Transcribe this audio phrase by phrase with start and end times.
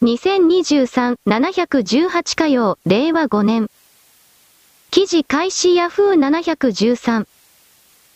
[0.00, 3.68] 2023-718火曜、令和5年。
[4.92, 7.26] 記事開始ヤフー713。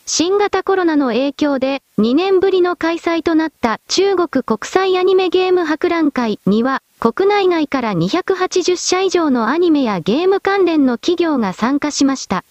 [0.05, 12.45] 新型コロナの影響で2年ぶりの開催となった中国国際アニメゲーム博覧会には国内外から280社以上のアニメやゲーム関連の企業が参加しました。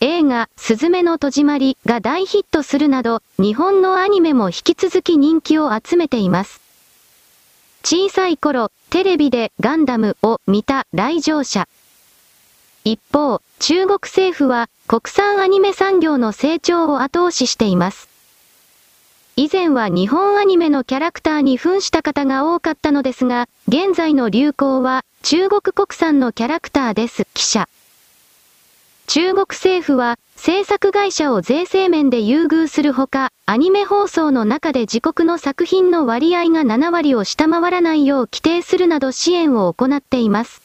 [0.00, 6.67] 映画、すずめの戸締まりが大ヒットするなど、日本のアニメも引き続き人気を集めています。
[7.90, 11.66] 小さい頃、テレビでガンダムを見た来場者。
[12.84, 18.10] 一方、中国政府は国産アニメ産業の成長を後押ししています。
[19.36, 27.26] 以前は日本アニメのキャラクターに扮した方が多かったのですが、現在の流行は中国国産のキャラクターです。
[27.32, 27.70] 記者。
[29.08, 40.60] 中国政府は制作会社を税制面で優遇するほか、アニメ放送の中で自国の作品の割合が7割を下回らないよう規定するなど支援を行っています。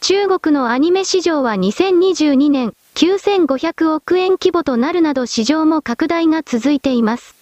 [0.00, 7.36] 中国のアニメ市場は2022年9500億円規模となるなど市場も拡大が続いています。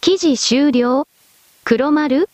[0.00, 1.06] 記事終了
[1.62, 2.28] 黒丸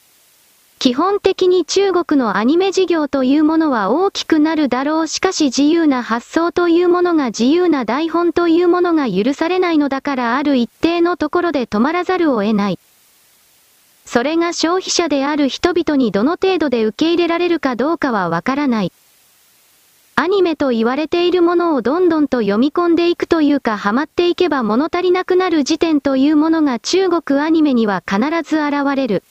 [0.81, 12.78] 基本的に中国のアニメ事業というものは大きくなるだろうしかし自由な発想というものが自由な台本というものが許されないのだからある一定のところで止まらざるを得ない。
[14.06, 18.92] それが消費者である人々にどの程度で受け入れられるかどうかはわからない。
[20.17, 29.22] アニメと言われているものをどんどんと読み込んでいくというかハマっていけば物足りなくなる時点というものが中国アニメには必ず現れる。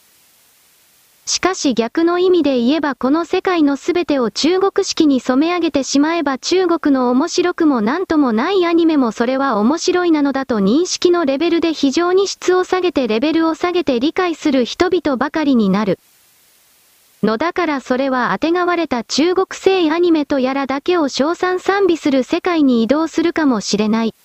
[1.29, 15.99] しかし逆の意味で言えばこの世界の全てを中国式に染め上げてしまえば中国の面白くもなんともないアニメもそれは面白いなのだと認識のレベルで非常に質を下げてレベルを下げて理解する人々ばかりになる。
[17.21, 24.15] のだからそれは当てがわれた中国製アニメとやらだけを称賛賛美する世界に移動するかもしれない。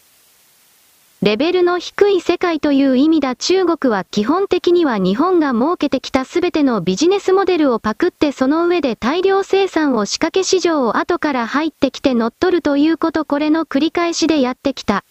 [1.24, 15.02] レベルの低い世界という意味だ中国は基本的には日本が設けてきたすべてのビジネスモデルをパクってその上で大量生産を仕掛け市場を後から入ってきて乗っ取るということこれの繰り返しでやってきた。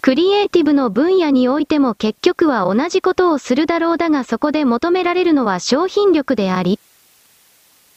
[0.00, 6.78] クリエイティブの分野においても結局は同じことをするだろうだがそこで求められるのは商品力であり、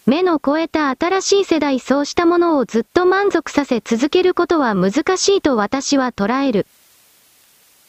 [0.08, 6.66] 目の超えた新しい世代そうしたものをずっと満足させ続けることは難しいと私は捉える。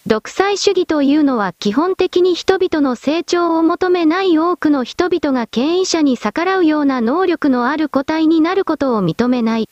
[0.07, 9.69] 独裁主義というのは基本的に人々の成長を求めない多くの人々が権威者に逆らうような能力のある個体になることを認めない。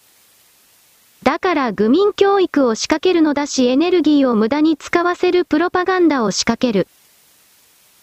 [1.22, 6.86] だから愚民教育を仕掛けるのだしエネルギーを無駄に使わせるプロパガンダを仕掛ける。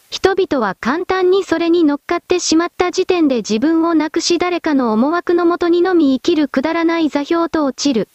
[0.09, 8.09] 人々は簡単にそれに乗っかってしまった時点で自分をなくし誰かの思惑のもとにのみ生きるくだらない座標と落ちる。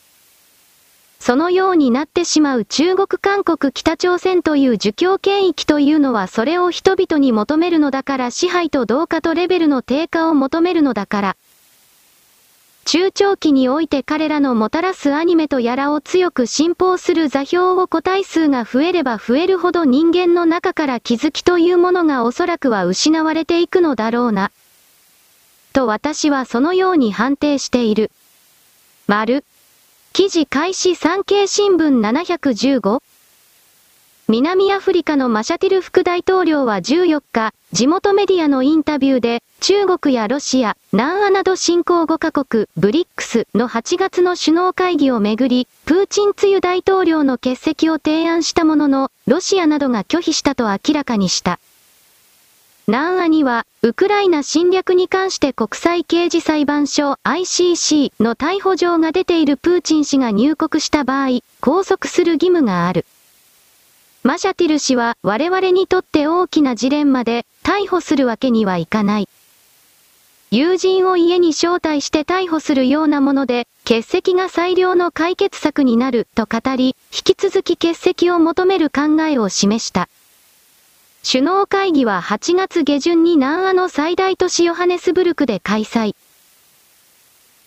[1.21, 11.37] そのようになってしまう中国韓国北朝鮮という儒教権益というのはそれを人々に求めるのだから支配と同化とレベルの低下を求めるのだから。
[12.91, 24.51] 中長期において彼らのもたらすアニメとやらを強く信奉する座標を個体数が増えれば増えるほど人間の中から気づきというものがおそらくは失われていくのだろうな。
[25.75, 28.11] と私はそのように判定している。
[29.07, 29.45] 丸。
[30.13, 33.01] 記事開始産経新聞715
[34.31, 51.59] 南アフリカのマシャティル副大統領は14日、地元メディアのインタビューで、中国やロシア、南アなど新興5カ国、ブリックスの8月の首脳会議をめぐり、プーチンツユ大統領の欠席を提案したものの、ロシアなどが拒否したと明らかにした。
[52.89, 63.05] 南アには、ウクライナ侵略に関して国際刑事裁判所 ICC の逮捕状が出ているプーチン氏が入国した場合、拘束する義務がある。
[64.23, 69.29] マシャティル氏は我々にとって大きなジレンマで逮捕するわけにはいかない。
[70.51, 80.09] 友人を家に招待して逮捕するようなもので、欠席が最良の解決策になると語り、引き続き欠席を求める考えを示した。
[81.23, 86.15] 首脳会議は8月下旬に南アの最大都市ヨハネスブルクで開催。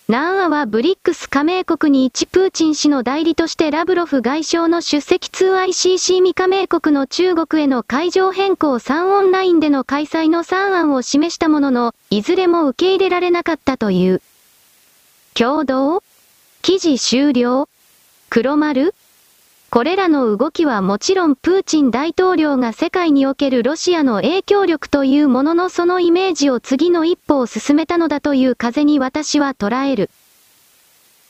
[0.07, 14.21] 南アはブリックス加盟国に一プーチン氏の代理としてラブロフ外相の出席 2ICC 未加盟国の中国への会場変更3オンラインでの開催の3案を示したものの、いずれも受け入れられなかったという。
[15.33, 16.03] 共同？
[16.61, 17.69] 記事終了？
[18.29, 18.93] 黒丸？
[19.73, 30.09] これらの動きはもちろんプーチン大統領が世界におけるロシアの影響力というもののそのイメージを次の一歩を進めたのだという風に私は捉える。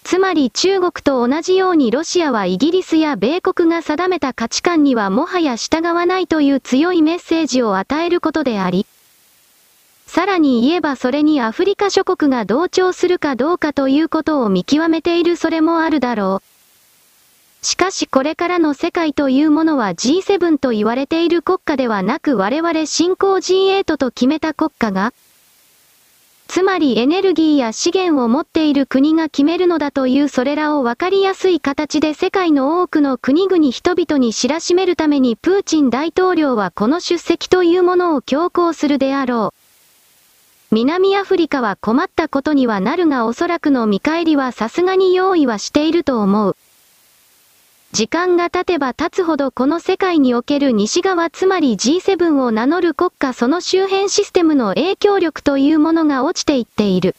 [0.03, 8.88] つまり中国と同じようにロシアはイギリスや米国が定めた価値観にはもはや従わないという強いメッセージを与えることであり、
[10.07, 16.61] さらに言えばそれにアフリカ諸国が同調するかどうかということを見極めているそれもあるだろう。
[17.62, 25.13] しかしこれからの世界というものは G7 と言われている国家ではなく我々新興 G8 と決めた国家が、
[26.48, 39.54] つまりエネルギーや資源を持っている国が決めるのだというそれらをわかりやすい形で世界の多くの国々人々に知らしめるためにプーチン大統領はこの出席というものを強行するであろ
[40.72, 40.75] う。
[40.75, 46.58] 南アフリカは困ったことにはなるがおそらくの見返りはさすがに用意はしていると思う。
[47.93, 57.15] 時間が経てば経つほどこの世界における西側つまり G7 を名乗る国家その周辺システムの影響力というものが落ちていっている。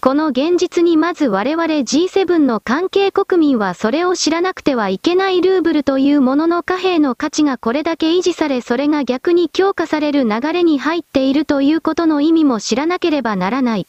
[0.00, 13.86] この現実にまず我々 G7 の関係国民はそれを知らなくてはいけないルーブルというものの貨幣の価値がこれだけ維持されそれが逆に強化される流れに入っているということの意味も知らなければならない。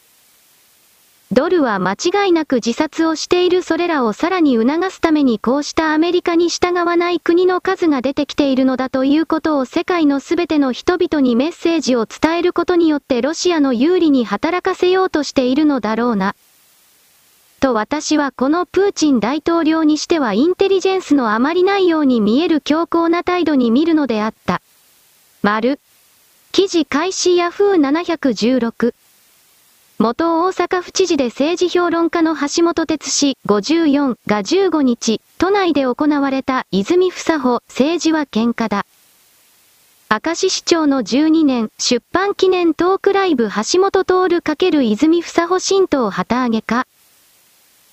[1.34, 16.36] ドルは間違いなく自殺をしているそれらをさらに促すためにこうしたアメリカに従わない国の数が出てきているのだということを世界のすべての人々にメッセージを伝えることによってロシアの有利に働かせようとしているのだろうな。
[17.62, 24.62] と私はこのプーチン大統領にしてはインテリジェンスのあまりないように見える強硬な態度に見るのであった。
[25.44, 25.80] 丸。
[26.52, 28.94] 記事開始ヤフー716。
[30.02, 38.88] 元大阪府知事で政治評論家の橋本哲氏54が15日、都内で行われた泉房穂政治は喧嘩だ。
[40.10, 46.88] 明石市長の12年出版記念トークライブ橋本徹×泉房穂新党旗揚げか。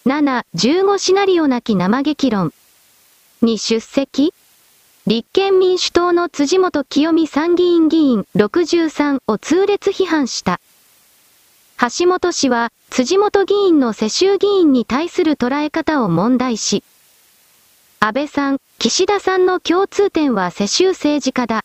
[0.06, 2.54] 7、15シナリオなき生激論。
[3.42, 4.32] に出席
[5.06, 10.58] 立憲民主党の辻元清美参議院議員63を痛烈批判した。
[11.80, 16.82] 橋本氏は、辻元議員の世襲議員に対する捉え方を問題し、
[18.00, 21.64] 安倍さん、岸田さんの共通点は世襲政治家だ。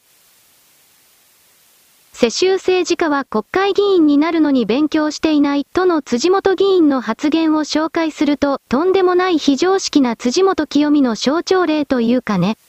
[2.12, 12.60] 世襲政治家は国会議員になるのに勉強していないとの辻元議員の発言を紹介すると、とんでもない非常識な辻元清美の象徴例というかね。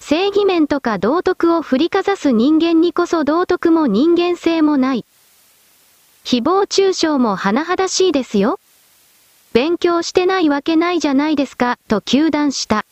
[0.00, 5.06] 正義面とか道徳を振りかざす人間にこそ道徳も人間性もない。
[6.26, 8.58] 誹謗中傷も甚だしいですよ。
[9.52, 12.84] 勉強してないわけないじゃないですか、と糾弾した。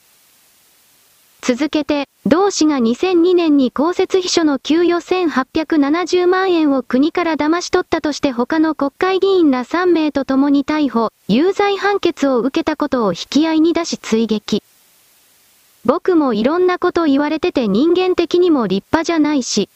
[1.40, 14.62] 続けて、同氏が2002年に公設秘書の給与1870万円を国から騙し取ったとして他の国会議員ら3名と共に逮捕、有罪判決を受けたことを引き合いに出し追撃。
[15.84, 19.68] 僕もいろんなこと言われてて人間的にも立派じゃないし、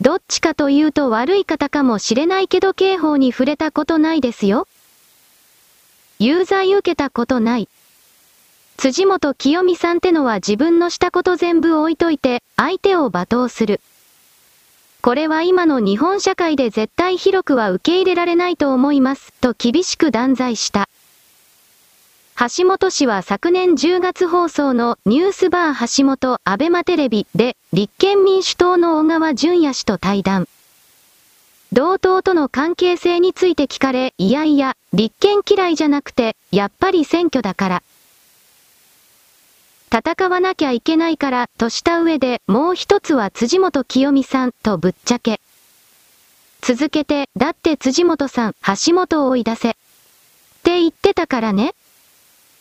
[0.00, 4.68] どっちかというと悪い方かもしれないけど刑法に触れたことないですよ。
[6.18, 7.68] 有罪受けたことない。
[8.76, 13.80] 辻元清美さんってのは自分のしたこと全部置いといて、相手を罵倒する。
[15.00, 20.88] これは今の日本社会で絶対広くは受け入れられないと思います、と厳しく断罪した。
[22.38, 30.46] 橋本氏は昨年10月放送のニュースバー橋本アベマテレビで立憲民主党の小川淳也氏と対談。
[31.72, 37.82] 同党との関係性について聞かれ、いやいや、立憲嫌いじゃなくて、やっぱり選挙だから。
[39.90, 45.40] 戦わなきゃいけないから、とした上で、もう一つは辻元清美さん、とぶっちゃけ。
[46.60, 48.54] 続けて、だって辻元さん、
[48.86, 49.70] 橋本を追い出せ。
[49.70, 49.72] っ
[50.64, 51.74] て言ってたからね。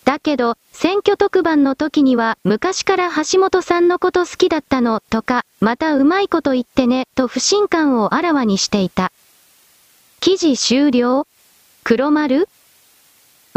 [0.05, 9.12] だけど、選挙特番の時には、昔から橋本さんのこと好きだったの、とか、またうまいこと言ってね、と不信感をあらわにしていた。
[10.19, 11.25] 記事終了？
[11.83, 12.47] 黒丸？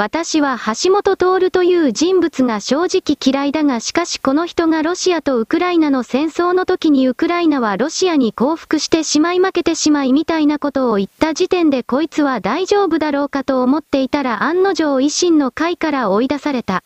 [0.00, 16.84] 私は橋本徹という人物が正直嫌いだがしかしこの人がロシアとウクライナの戦争の時にウクライナはロシアに降伏してしまい負けてしまいみたいなことを言った時点でこいつは大丈夫だろうかと思っていたら案の定維新の会から追い出された。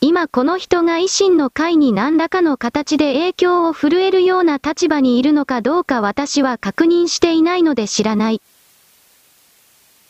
[0.00, 8.40] 今この人が維新の会に何らかの形で影響を震えるような立場にいるのかどうか私は確認していないので知らない。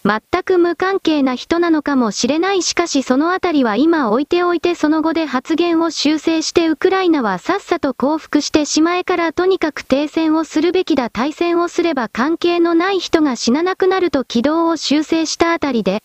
[0.03, 16.03] 全く無関係な人なのかもしれないしかしそのあたりは今置いておいてその後で発言を修正してウクライナはさっさと降伏してしまえからとにかく停戦をするべきだ対戦をすれば関係のない人が死ななくなると軌道を修正したあたりで、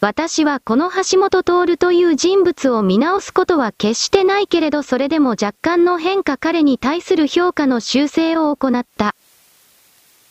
[0.00, 9.14] 私はこの橋本徹という人物を見直すことは決してないけれどそれでも若干の変化彼に対する評価の修正を行った。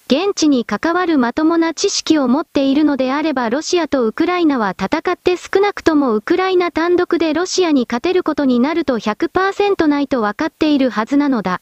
[0.09, 11.59] 現地に関わるまともな知識を持っているのであればロシアとウクライナは戦って少なくともウクライナ単独でロシアに勝てることになると100%ないと分かっているはずなのだ。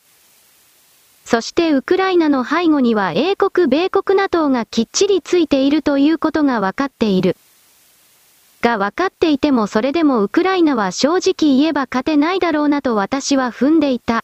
[1.26, 7.38] そしてウクライナの背後には英国米国 NATO がきっちりついているということが分かっている。
[8.62, 14.24] が分かっていてもそれでもウクライナは正直言えば勝てないだろうなと私は踏んでいた。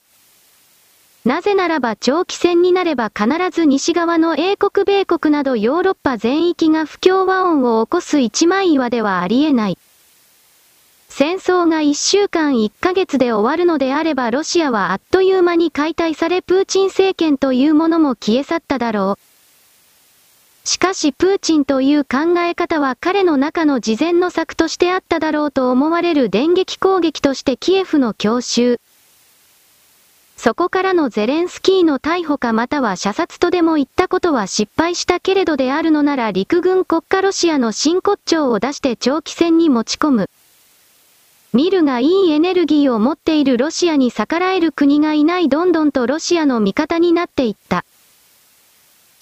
[1.23, 9.77] なぜならば長期戦になれば必ず西側の英国米国などヨーロッパ全域が不協和音を起こす一枚岩ではありえない。
[11.09, 20.67] 戦争が1週間1ヶ月で終わるのであればロシアはあっという間に解体されプーチン政権というものも消え去っただろう。
[20.67, 28.79] しかしプーチンという考え方は彼の中の事前の策としてあっただろうと思われる電撃攻撃としてキエフの強襲。
[30.43, 40.29] そこからのゼレンスキーの逮捕かまたは射殺とでも言ったことは失敗したけれどであるのなら陸軍国家ロシアの真骨頂を出して長期戦に持ち込む。
[41.53, 47.86] 見るがいいエネルギーを持っているロシアに逆らえる国がいないどんどんとロシアの味方になっていった。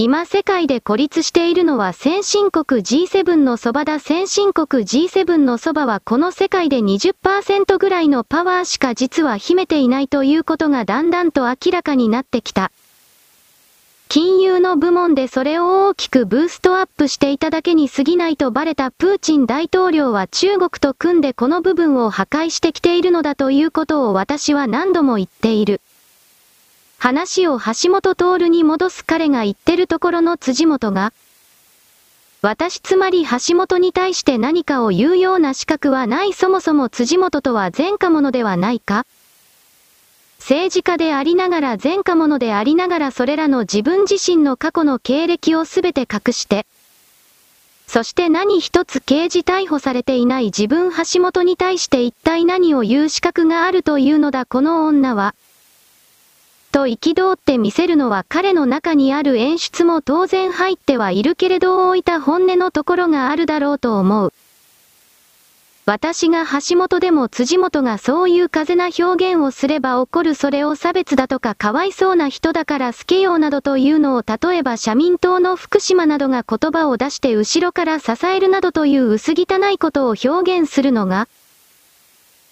[0.02, 12.72] 今世界で孤立しているのは先進国 G7 のそばだ先進国 G7 のそばはこの世界で20%ぐらいのパワーしか実は秘めていないということがだんだんと明らかになってきた。
[14.08, 25.82] 金融の部門でそれを大きくブーストアップしていただけに過ぎないとバレたプーチン大統領は中国と組んでこの部分を破壊してきているのだということを私は何度も言っている。
[27.00, 31.14] 話を橋本徹に戻す彼が言ってるところの辻元が、
[32.42, 39.06] 私つまり橋本に対して何かを言うような資格はないそもそも辻元とは前科者ではないか
[40.40, 46.66] 政治家でありながら前科者でありながらそれらの自分自身の過去の経歴をすべて隠して、
[47.88, 55.34] そして何一つ刑事逮捕されていない自分橋本に対して一体何を言う資格があるというのだこの女は。
[56.70, 64.34] と憤って見せるのは彼の中にある演出も当然入ってはいるけれど置いた本音のところがあるだろうと思う。
[65.86, 81.28] 私が橋本でも辻元がそういう風な表現をすれば起こるそれを差別だとかかわいそうな人だから好けようなどというのを例えば社民党の福島などが言葉を出して後ろから支えるなどという薄汚いことを表現するのが、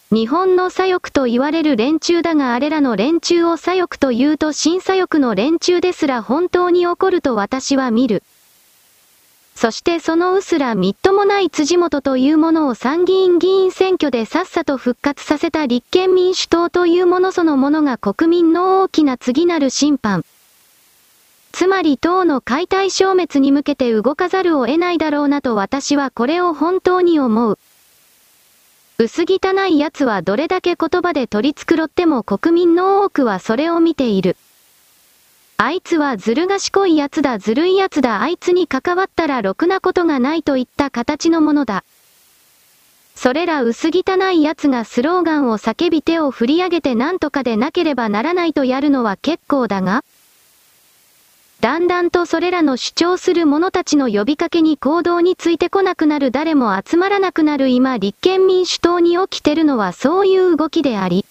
[0.09, 8.23] 日本の左翼と言われる連中だがあれらの連中を左翼と言うと新左翼の連中ですら本当に起こると私は見る。
[9.53, 20.23] そしてそのうすらみっともない辻元というものを参議院議員選挙でさっさと復活させた立憲民主党というものそのものが国民の大きな次なる審判。
[21.51, 27.59] つまり党の解体消滅に向けて動かざるを得ないだろうなと私はこれを本当に思う。
[28.99, 34.35] 薄汚い奴はどれだけ言葉で取り繕っても国民の多くはそれを見ている。
[35.57, 41.83] あいつはずる賢い奴だずるい奴だあいつに関わったらろくなことがないといった形のものだ。
[43.13, 50.03] それら薄汚い奴がスローガンを叫び手を振り上げて何とかでなければならないとやるのは結構だが、
[51.59, 61.25] だんだんとそれらの主張する者たちの呼びかけに行動についてこなくなる誰も集まらなくなる今立憲民主党に起きてるのはそういう動きであり、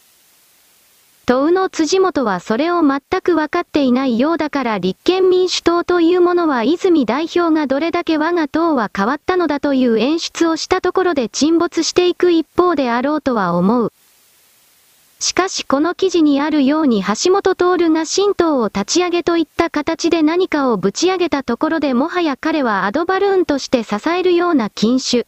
[1.26, 13.92] 党の辻元はそれを全く分かっていないようだから立憲民主党というものは泉代表がどれだけ我が党は変わったのだという演出をしたところで沈没していく一方であろうとは思う。
[15.18, 25.26] しかしこの記事にあるように橋本徹が新党を立ち上げといった形で何かをぶち上げたところでもはや彼はアドバルーンとして支えるような禁酒。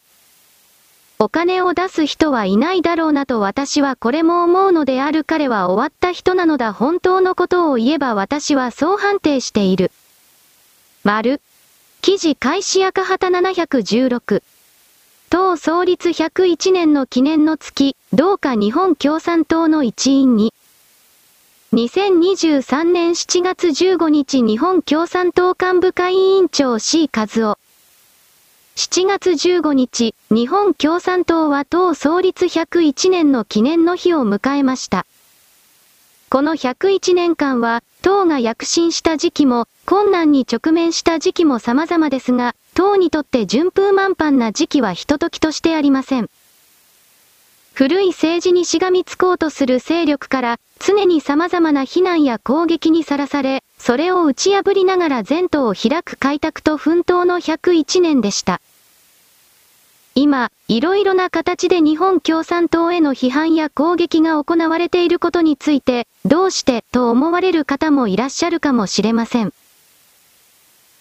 [1.20, 9.90] お金を出す人はいないだろうなと私はこれも思うのである彼は終わった人なのだ本当のことを言えば私はそう判定している。
[11.02, 11.40] 丸。
[12.02, 14.42] 記事開始赤旗716。
[15.30, 20.54] 党創立101年の記念の月、どうか日本共産党の一員に。
[21.74, 27.58] 2023年7月15日日本共産党幹部会委員長 C 和夫。
[28.76, 35.04] 7月15日、日本共産党は党創立101年の記念の日を迎えました。
[36.30, 46.30] この101年間は、党が躍進した時期も、困難に直面した時期も様々ですが、党にとって順風満帆な時期はひとときとしてありません。
[47.72, 58.60] 古い政治にしがみつこうとする勢力から、常に様々な非難や攻撃にさらされ、それを打ち破りながら前途を開く開拓と奮闘の101年でした。
[60.14, 69.52] 今、いろいろな形で日本共産党への批判や攻撃が行われていることについて、どうしてと思われる方もいらっしゃるかもしれません。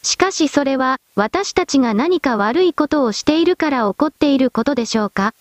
[0.07, 5.33] しかしそれは、私たちが何か悪いことをしているから起こっていることでしょうか？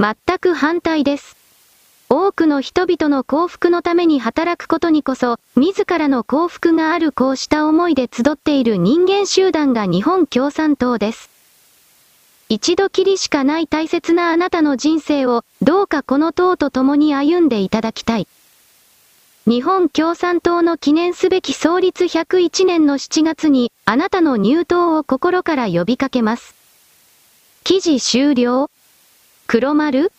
[0.00, 1.36] 全く反対です。
[2.08, 11.30] 多くの人々の幸福のために働くことにこそ、自らの幸福があるこうした思いで集っている人間集団が日本共産党です。
[12.48, 18.26] 一度きりしかない大切なあなたの人生を、どうかこの党と共に歩んでいただきたい。
[19.48, 26.56] 日本共産党の記念すべき創立101年の7月に、あなたの入党を心から呼びかけます。
[27.62, 28.68] 記事終了
[29.46, 30.10] 黒丸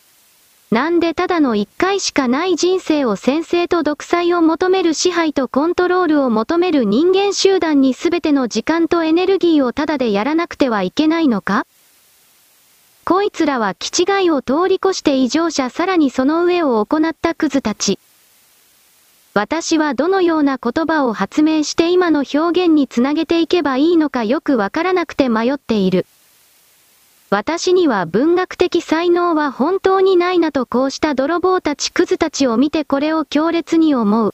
[0.71, 11.67] なんでただの一回しかない人生を先制と独裁を求める支配とコントロールを求める人間集団に全ての時間とエネルギーをただでやらなくてはいけないのか
[13.03, 17.99] こいつらは気違いを通り越して異常者さらにその上を行ったクズたち。
[19.37, 26.07] 私はどのような言葉を発明して今の表現につなげていけばいいのかよくわからなくて迷っている。
[27.29, 34.33] 私には文学的才能は本当にないなとこうした泥棒たちクズたちを見てこれを強烈に思う。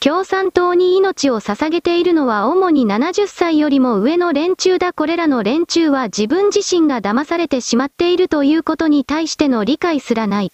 [0.00, 4.94] 共産党に命を捧げているのは主に70歳よりも上の連中だ。
[4.94, 10.52] これらの連中は自分自身が騙されてしまっているということに対しての理解すらない。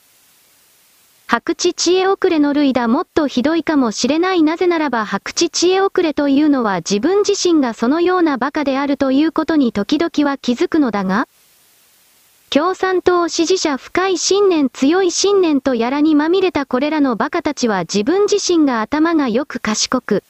[1.32, 11.28] 白地知恵遅れの類だもっとひどいかもしれないなぜならば白地知恵遅れというのは自分自身がそのような馬鹿であるということに時々は気づくのだが
[12.50, 20.22] 共産党支持者深い信念強い信念とやらにまみれたこれらの馬鹿たちは自分自身が頭がよく賢く、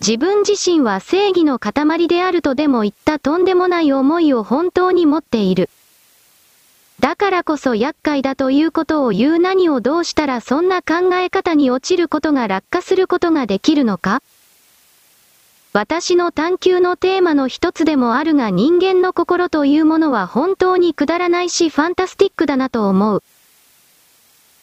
[0.00, 5.70] 自分自身は正義の塊であるとでも言ったとんでもない思いを本当に持っている。
[7.06, 14.22] だからこそ厄介だということを言う何をどうしたらそんな考え方に落ちることが落下することができるのか？
[15.72, 23.22] 私の探求のテーマの一つでもあるが人間の心というものは本当にくだらないしファンタスティックだなと思う。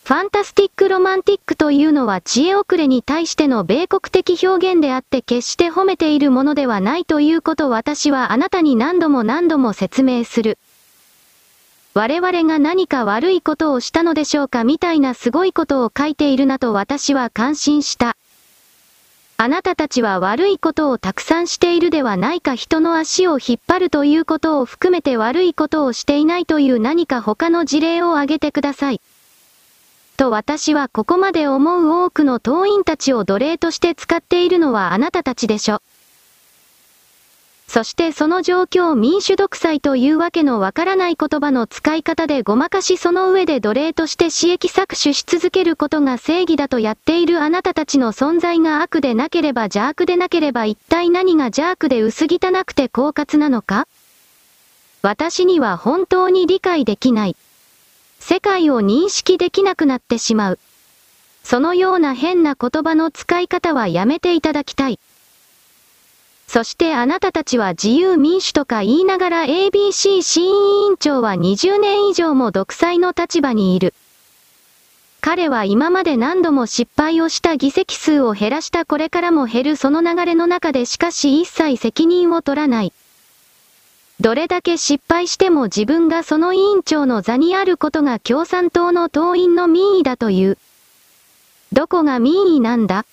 [0.04, 10.58] ファンタスティックロマンティックというのは知恵遅れに対しての米国的表現であって決して褒めているものではないということ私はあなたに何度も何度も説明する。
[11.96, 18.18] 我々が何か悪いことをしたのでしょうかみたいなすごいことを書いているなと私は感心した。
[19.38, 29.02] あなたたちは悪いことをたくさんしているではないか人の足を引っ張るということを含めて悪いことをしていないという何か他の事例を挙げてください。
[30.18, 35.82] と私はここまで思う多くの党員たちを奴隷として使っているのはあなたたちでしょ。
[37.74, 53.88] そしてその状況民主独裁というわけのわからない言葉の使い方でごまかしその上で奴隷として私益搾取し続けることが正義だとやっているあなたたちの存在が悪でなければ邪悪でなければ一体何が邪悪で薄汚くて狡猾なのか
[55.02, 57.36] 私には本当に理解できない。
[58.20, 60.60] 世界を認識できなくなってしまう。
[61.44, 65.00] そのような変な言葉の使い方はやめていただきたい。
[66.54, 73.96] そしてあなたたちは自由民主とか言いながら ABC 審委員長は20年以上も独裁の立場にいる。
[75.20, 82.94] 彼は今まで何度も失敗をした議席数を減らしたこれからも減るその流れの中でしかし一切責任を取らない。
[84.20, 90.60] どれだけ失敗しても自分がその委員長の座にあることが共産党の党員の民意だという。
[91.72, 93.08] どこが民意なんだ？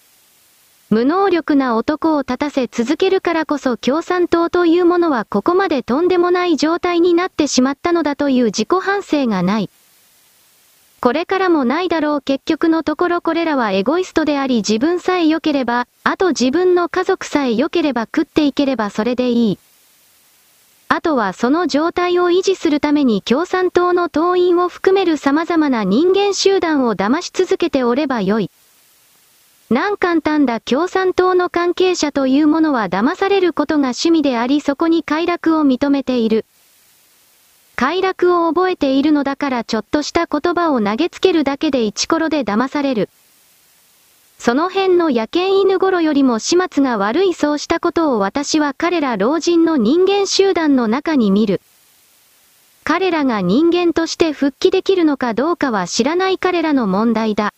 [0.90, 9.70] 無能力な男を立たせ続けるからこそ共産党というものはここまでとんでもない状態になってしまったのだという自己反省がない。
[11.00, 19.58] これからもないだろう結局のところこれらはエゴイストであり自分さえ良ければ、あと自分の家族さえ良ければ食っていければそれでいい。
[20.88, 28.50] あとはその状態を維持するために共産党の党員を含める様々な人間集団を騙し続けておればよい。
[29.72, 36.44] 難簡単だ共産党の関係者というものは騙されることが趣味でありそこに快楽を認めている。
[37.76, 43.08] 快楽を覚えているのだからちょっとした言葉を投げつけるだけで一コロで騙される。
[44.38, 51.60] その辺の野犬犬頃よりも始末が悪いそうしたことを私は彼ら老人の人間集団の中に見る。
[52.82, 57.54] 彼らが人間として復帰できるのかどうかは知らない彼らの問題だ。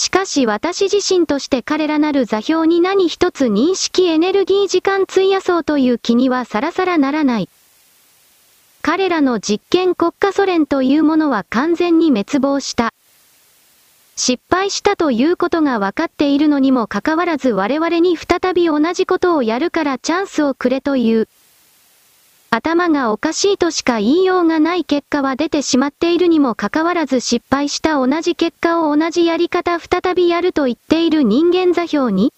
[0.00, 7.50] しかし私自身として彼らなる座標に何一つ認識エネルギー時間費やそうという気にはさらさらならない。
[8.80, 12.94] 彼らの実験国家ソ連というものは完全に滅亡した。
[14.16, 21.28] 失敗したということが分かっているのにもかかわらず我々に再び同じことをやるからチャンスをくれという。
[22.52, 32.32] 頭がおかしいとしか言いようがない結果は出てしまっているにもかかわらず失敗した同じ結果を同じやり方再びやると言っている人間座標に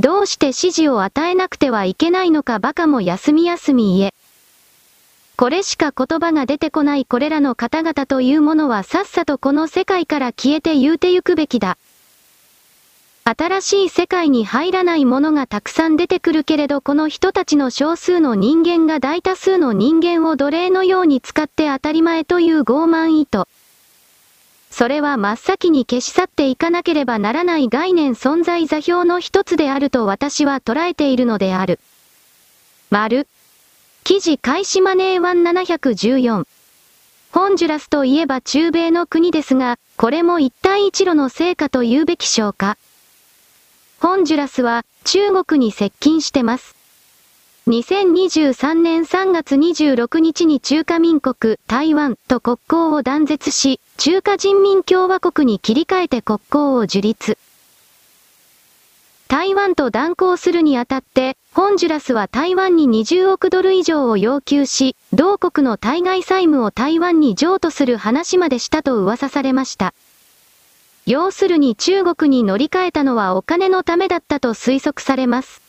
[0.00, 4.14] どうして指示を与えなくてはいけないのかバカも休み休み言え。
[5.38, 11.78] これしか言葉が出てこないこれらの方々というものはさっさとこの世界から消えて言うてゆくべきだ。
[13.36, 23.44] 新しい世界に入らないものがたくさん出てくるけれどこの人たちの少数の人間が大多数の人間を奴隷のように使って当たり前という傲慢意図。
[24.70, 31.78] それは真っ先に消し去っていかなければならない概念存在座標の一つであると私は捉えているのである。
[32.90, 33.28] 丸。
[34.02, 36.46] 記事開始マネー1714。
[37.32, 42.76] ホンジュラスといえば中米の国ですが、これも一帯一路の成果と言うべきしょうか。
[44.00, 46.74] ホンジュラスは中国に接近してます。
[47.68, 57.36] 2023年3月26日に中華民国台湾と国交を断絶し、中華人民共和国に切り替えて国交を樹立。
[59.28, 69.92] 台湾と断交するにあたって、ホンジュラスは台湾に20億ドル以上を要求し、同国の対外債務を台湾に譲渡する話までしたと噂されました。
[71.10, 75.60] 要するに中国に乗り換えたのはお金のためだったと推測されます。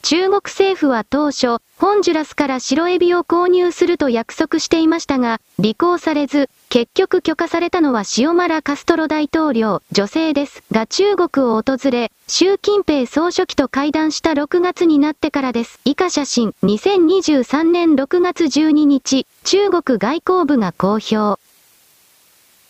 [0.00, 15.78] 中国政府は当初、ホンジュラスから白エビを購入すると約束していましたが、履行されず、結局許可されたのはシオマラ・カストロ大統領、女性です、が中国を訪れ、習近平総書記と会談した6月になってからです。
[15.84, 21.38] 以下写真、2023年6月12日、中国外交部が公表。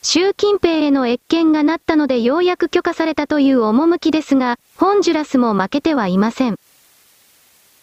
[0.07, 6.59] 習近平への謁見がなったのでようやく許可されたという趣ですが、ホンジュラスも負けてはいません。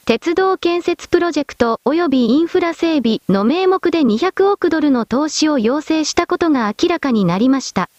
[0.06, 7.90] 鉄道建設プロジェクト及びインフラ整備の名目で200億ドルの投資を要請したことが明らかになりました。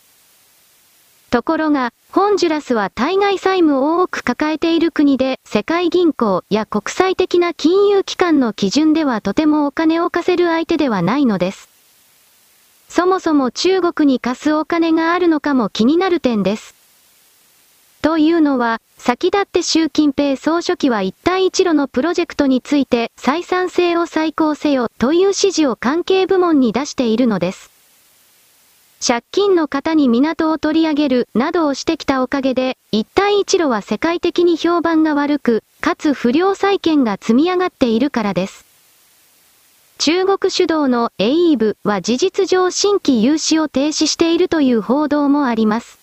[1.31, 11.72] ところが、ホンジュラスは対外債務を多く抱えている国で、世界銀行や国際的な金融機関の基準ではとてもお金を貸せる相手ではないのです。
[12.95, 16.75] そもそも中国に貸すお金があるのかも気になる点です。
[18.03, 27.71] というのは、先立って習近平総書記は一帯一路のプロジェクトについて採算性を再考せよという指示を関係部門に出しているのです。
[29.05, 38.72] 借金の方に港を取り上げるなどをしてきたおかげで、一帯一路は世界的に評判が悪く、かつ不良債権が積み上がっているからです。
[40.05, 46.01] 中国主導のエイーブは事実上新規融資を停止しているという報道もあります。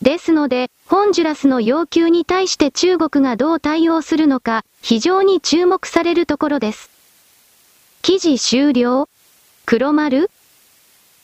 [0.00, 6.88] ですので、ホンジュラスの要求に対して中国がどう対応するのか、非常に注目されるところです。
[8.02, 9.08] 記事終了
[9.66, 10.30] 黒丸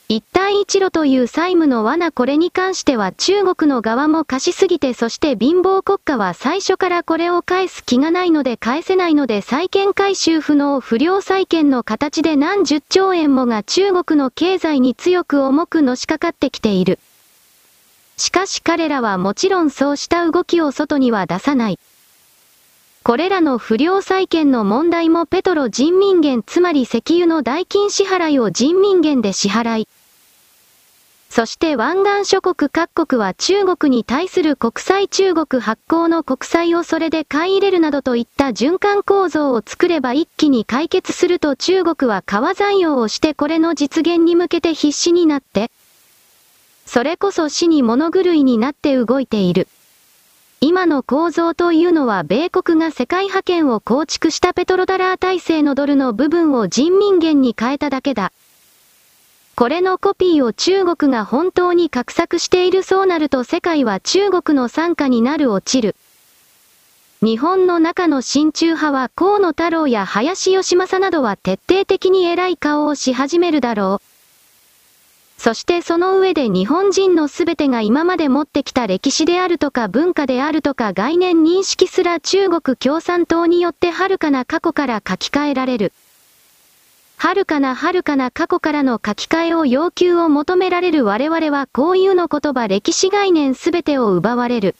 [0.07, 16.99] 一帯一路という債務の罠これに関しては中国の側も貸しすぎてそして貧乏国家は最初からこれを返す気がないので返せないので債権回収不能不良債権の形で何十兆円もが中国の経済に強く重くのしかかってきている。
[18.17, 21.79] しかし彼らはもちろんそうした動きを外には出さない。
[23.03, 29.87] これらの不良債権の問題もペトロ人民元つまり石油の代金支払いを人民元で支払い。
[31.35, 45.71] そして湾岸諸国各国は中国に対する国際中国発行の国債をそれで買い入れるなどといった循環構造を作れば一気に解決すると中国は川残用をしてこれの実現に向けて必死になって、
[46.85, 49.67] それこそ死に物狂いになって動いている。
[50.61, 58.31] 今の構造というのは米国が世界覇権を構築したペトロダラー体制のドルの部分を人民元に変えただけだ。
[59.55, 65.95] これのコピーを中国が本当に画策しているそうなると世界は中国の参加になる落ちる。
[67.21, 75.41] 日本の中の親中派は河野太郎や林義正などは徹底的に偉い顔をし始めるだろう。
[75.41, 85.93] そしてその上で日本人のすべてが今まで持ってきた歴史であるとか文化であるとか概念認識すら中国共産党によって遥かな過去から書き換えられる。
[87.17, 94.75] 遥かな遥かな過去からの書き換えを要求を求められる我々はこういうの言葉歴史概念すべてを奪われる。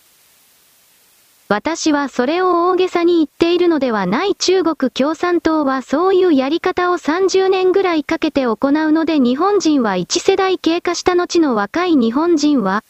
[1.48, 8.58] 私はそれを大げさに言っているのではない中国共産党はそういうやり方を30年ぐらいかけて行う
[8.92, 12.84] ので日本人は1世代経過した後の若い日本人は、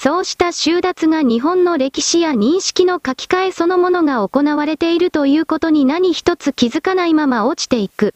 [0.00, 8.14] そうした収奪が日本の歴史や認識の書き換えそのものが行われているということに何一つ気づかないまま落ちていく。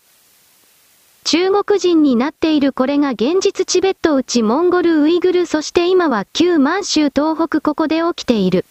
[1.25, 8.64] 中国人になっているこれが現実チベット内モンゴルウイグルそして今は旧満州東北ここで起きている。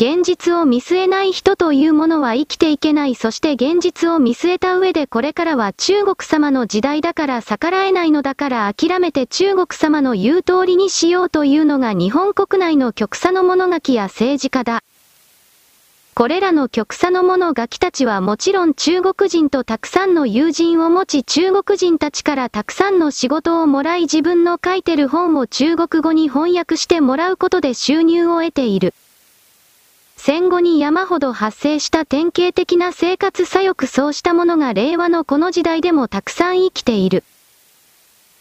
[0.00, 14.84] 現実を見据えない人というものは生きていけないそして現実を見据えた上でこれからは中国様の時代だから逆らえないのだから諦めて中国様の言う通りにしようというのが日本国内の極左の物書きや政治家だ。
[16.14, 28.94] これらの極左の物書きたちはもちろん中国人とたくさんの友人を持ち中国人たちからたくさんの仕事をもらい自分の書いてる本を中国語に翻訳してもらうことで収入を得ている。
[30.20, 37.22] 戦後に山ほど発生した典型的な生活左翼そうしたものが令和のこの時代でもたくさん生きている。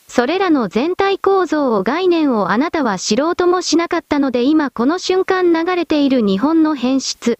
[0.08, 7.38] それらの全体構造を概念をあなたは知ろうともしなかったので今この瞬間流れている日本の変質。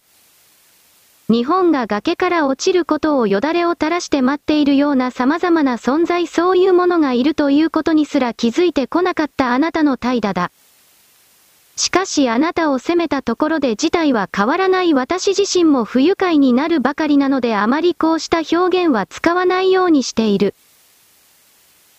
[1.28, 10.52] 日本が崖から落ちることをよだれを垂らして待っているような様々な存在そういうものがいるということにすら気づいてこなかったあなたの怠惰だ。
[11.78, 20.54] しかしあなたを責めたところで事態は変わらない私自身も不愉快になるばかりなのであまりこうした表現は使わないようにしている。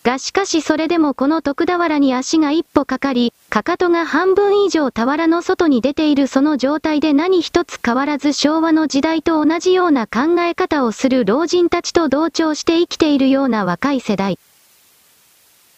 [0.02, 14.38] がしかしそれでもこの徳俵に足が一歩かかり、かかとが半分以上俵の外に出ているその状態で何一つ変わらず昭和の時代と同じような考え方をする老人たちと同調して生きているような若い世代。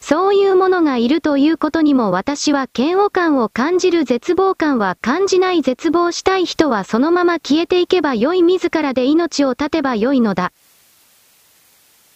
[0.03, 10.51] そういうものがいるということにも私は嫌悪感を感じる絶望感は感じない絶望したい人はそのまま消えていけば良い自らで命を絶てば良いのだ。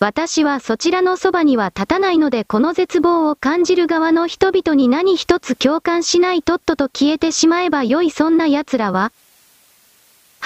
[0.01, 9.12] 私はそちらのそばには立たないのでこの絶望を感じる側の人々に何一つ共感しないとっとと消えてしまえば良いそんな奴らは、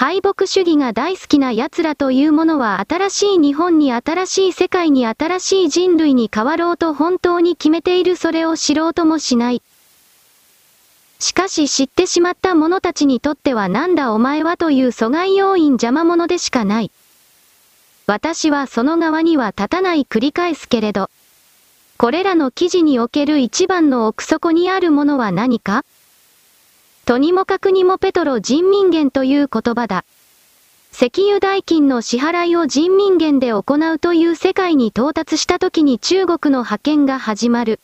[0.01, 9.61] 敗北主義が大好きな奴らというものは新しい日本に新しい世界に新しい人類に変わろうと本当に決めているそれを知ろうともしない。
[11.19, 16.89] しかし知ってしまった者たちにとってはなんだお前はという阻害要因邪魔者でしかない。
[18.07, 21.11] 私はその側には立たない繰り返すけれど。
[21.99, 25.85] これらの記事における一番の奥底にあるものは何か？
[27.05, 30.05] とにもかくにもペトロ人民元という言葉だ。
[30.93, 37.79] 石油代金の支払いを人民元で行うという世界に到達した時に中国の派遣が始まる。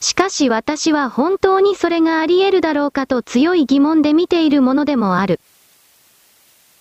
[0.00, 5.40] しかし私は本当にそれがあり得るだろうかと強い疑問で見ているものでもある。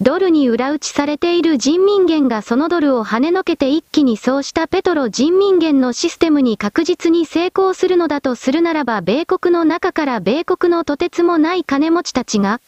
[0.04, 12.60] ドルに裏打ちされている人民元がそのドルを跳ねのけて一気にそうしたペトロ人民元のシステムに確実に成功するのだとするならば米国の中から米国のとてつもない金持ちたちが、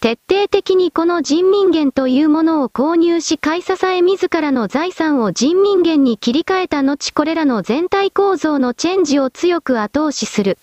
[0.00, 10.56] 徹底的にこの人民元というものを購入し買い支え自らの財産を人民元に切り替えた後これらの全体構造のチェンジを強く後押しする。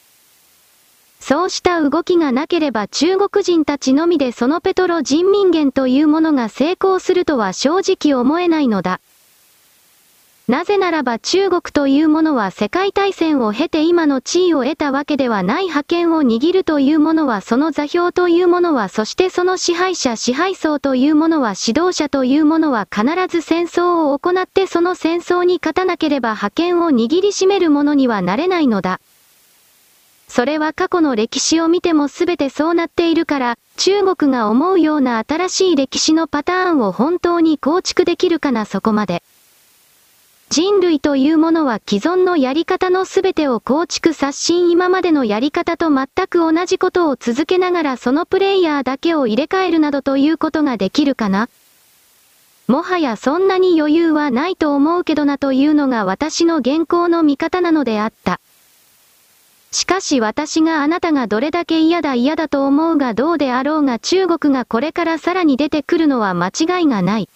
[1.26, 9.00] そうした動きがなければ中国人たちのみでそのペトロ人民元というものが成功するとは正直思えないのだ。
[10.50, 29.00] なぜならば中国というものは世界大戦を経て今の地位を得たわけではない覇権を握るというものはその座標というものはそしてその支配者支配層というものは指導者というものは必ず戦争を行ってその戦争に勝たなければ覇権を握りしめるものにはなれないのだ。
[30.36, 39.22] それは過去の歴史を見ても全てそうなっているから、中国が思うような新しい歴史のパターンを本当に構築できるかなそこまで。
[40.50, 51.48] 人類というものは既存のやり方の全てを構築刷新今までのやり方と全く同じことを続けながらそのプレイヤーだけを入れ替えるなどということができるかな
[52.68, 58.40] もはやそんなに余裕はないと思うけどなというのが私の現行の見方なのであった。
[59.74, 67.30] しかし私があなたがどれだけ嫌だ嫌だと思うがどうであろうが中国がこれからさらに出てくるのは間違いがない。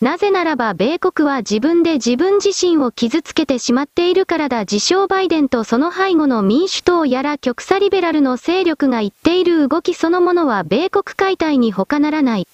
[0.00, 12.48] なぜならば米国は自分で自分自身を傷つけてしまっているからだ自称バイデンとその背後の民主党やら極左リベラルの勢力が言っている動きそのものは米国解体に他ならない。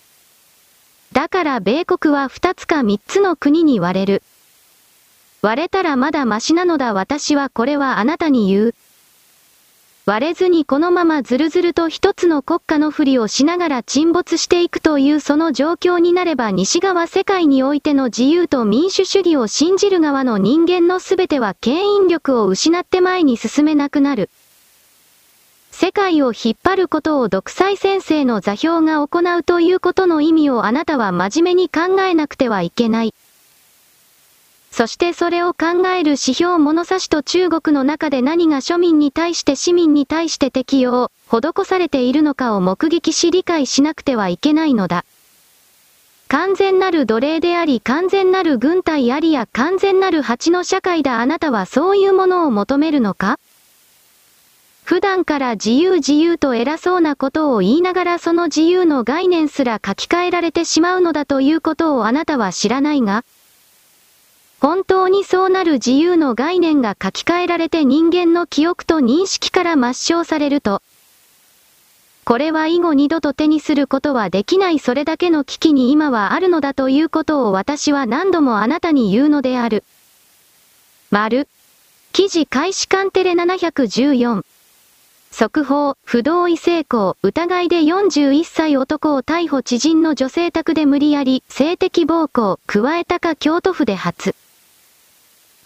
[1.12, 4.22] だから米国は2つか3つの国に割れる。
[5.42, 8.74] 割れたらまだマシなのだ私はこれはあなたに言う。
[10.04, 24.28] 割れずにこのままずるずると一つの国家のふりをしながら沈没していくというその状況になれば西側世界においての自由と民主主義を信じる側の人間のすべては牽引力を失って前に進めなくなる。
[25.70, 33.14] 世界を引っ張ることを独裁先生の座標が行うということの意味をあなたは真面目に考えなくてはいけない。
[34.70, 45.04] そしてそれを考える指標物差しと中国の中で何が庶民に対して市民に対して適用、施されているのかを目撃し理解しなくてはいけないのだ。
[46.28, 53.40] 完全なる奴隷であり完全なる軍隊ありや完全なる蜂の社会だあなたはそういうものを求めるのか？
[54.84, 63.24] 普段から自由自由と偉そうなことを言いながらその自由の概念すら書き換えられてしまうのだということをあなたは知らないが
[64.60, 70.82] 本当にそうなる自由の概念が書き換えられて人間の記憶と認識から抹消されると、
[72.30, 79.82] これは以後二度と手にすることはできないそれだけの危機に今はあるのだということを私は何度もあなたに言うのである。
[81.10, 81.48] 丸。
[82.12, 84.44] 記事開始官テレ714。
[85.32, 94.34] 速報、不同意性交、疑いで41歳男を逮捕知人の女性宅で無理やり、性的暴行、加えたか京都府で初。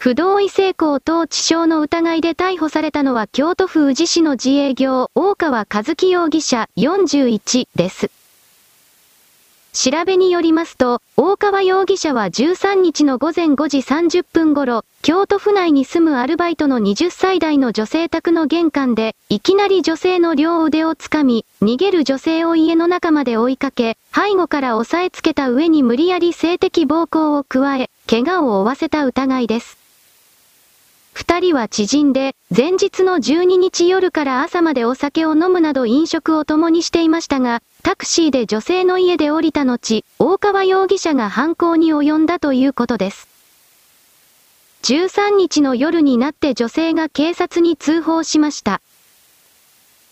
[0.05, 8.11] 不同意性交等致傷の疑いで逮捕されたのは京都府宇治市の自営業、大川和樹容疑者41です。
[9.73, 29.84] 調べによりますと、大川容疑者は13日の午前5時30分頃、京都府内に住むアルバイトの20歳代の女性宅の玄関で、いきなり女性の両腕をつかみ、逃げる女性を家の中まで追いかけ、背後から押さえつけた上に無理やり性的暴行を加え、怪我を負わせた疑いです。
[31.15, 43.29] 二人は知人で、前日の12日夜から朝までお酒を飲むなど飲食を共にしていましたが、タクシーで女性の家で降りた後、大川容疑者が犯行に及んだということです。
[44.83, 48.81] 13日の夜になって女性が警察に通報しました。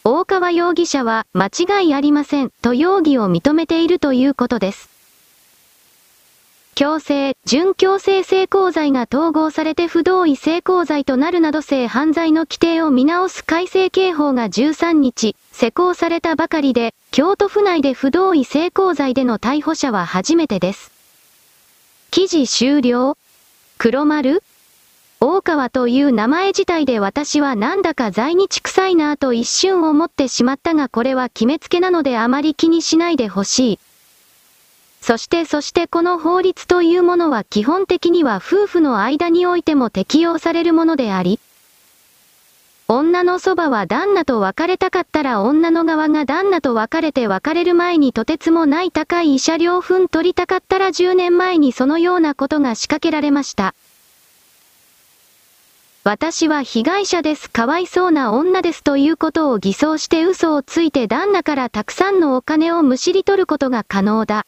[0.04, 4.91] 大川容疑者は間違いありませんと容疑を認めているということです。
[6.74, 20.90] 強制、準強制性交罪が統合されて不同意性交罪となるなど性犯罪の規定を見直す改正刑法が13日、施行されたばかりで、京都府内で不同意性交罪での逮捕者は初めてです。
[22.10, 23.18] 記事終了
[23.76, 24.42] 黒丸
[25.20, 33.78] 大川という名前自体で私はなんだか在日臭いなぁと一瞬思ってしまったがこれは決めつけなのであまり気にしないでほしい。
[35.02, 41.40] そしてそしてこの法律というものは基本的には夫婦の間においても適用されるものであり、
[42.86, 53.74] 女のそばは旦那と別れたかったら女の側が旦那と別れて別れる前にとてつもない高い慰謝料分取りたかったら10年前にそのようなことが仕掛けられました。
[56.04, 57.50] 私は被害者です。
[57.50, 64.46] かわいそうな女ですということを偽装して嘘をついて旦那からたくさんのお金をむしり取ることが可能だ。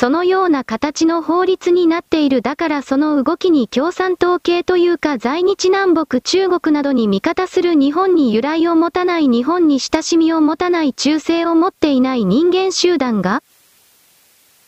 [0.00, 13.42] そのような形の法律になっているだからその動きに共産党系というか在日南北中国などに味方する日本に由来を持たない日本に親しみを持たない忠誠を持っていない人間集団が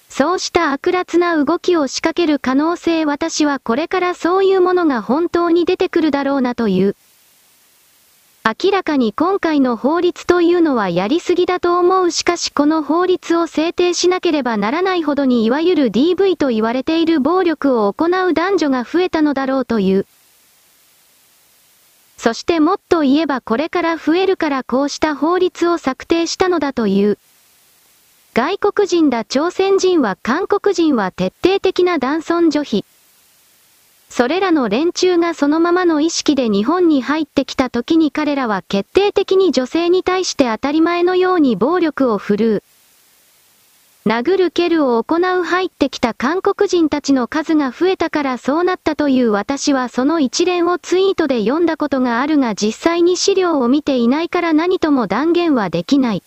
[0.08, 6.96] そうした悪辣な動きを仕掛ける可能性私はこれからそういうものが本当に出てくるだろうなという。
[8.42, 20.06] 明らかに今回の法律というのはやりすぎだと思うしかしこの法律を制定しなければならないほどにいわゆる DV と言われている暴力を行う男女が増えたのだろうという。
[22.16, 27.18] そしてもっと言えばこれから増えるからこうした法律を策定したのだという。
[28.32, 32.84] 外国人だ朝鮮人は韓国人は徹底的な男尊女卑。
[34.10, 42.62] それらの連中がそのままの意識で日本に入ってきた時に彼らは決定的に女性に対して当たり前のように暴力を振るう。
[44.06, 56.22] 殴る蹴るを行う入ってきた韓国人たちの数が増えたからそうなったという私はその一連をツイートで読んだことがあるが実際に資料を見ていないから何とも断言はできない。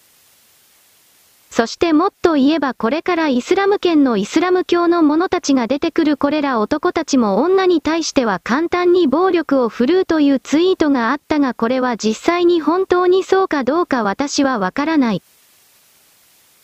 [1.55, 15.21] そしてもっと言えばこれからイスラム圏のイスラム教の者たちが出てくるこれら男たちも女に対しては簡単に暴力を振るうというツイートがあったがこれは実際に本当にそうかどうか私はわからない。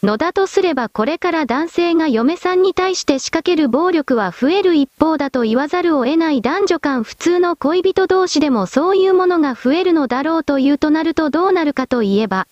[0.01, 12.47] のだとすればこれから男性が嫁さんに対して仕掛ける暴力は増える一方だと言わざるを得ない男女間普通の恋人同士でもそういうものが増えるのだろうというとなるとどうなるかといえば、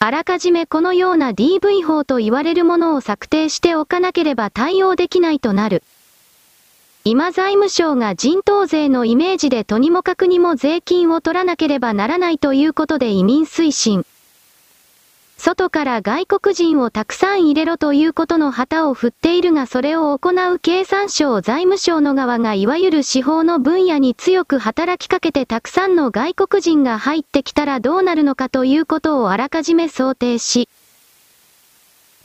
[0.00, 5.82] あらかじめこのような DV 法と言われるものを策定しておかなければ対応できないとなる。
[7.02, 14.04] 今財務省が人頭税のイメージでとにもかくにも税金を取らなければならないということで移民推進。
[15.40, 30.68] 外から外国人をたくさん入れろということの旗を振っているがそれを行う経産省財務省の側がいわゆる司法の分野に強く働きかけてたくさんの外国人が入ってきたらどうなるのかということをあらかじめ想定し、